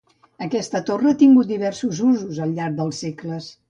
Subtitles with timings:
[0.45, 3.57] Aquesta torre ha tingut diversos usos, al llarg dels segles.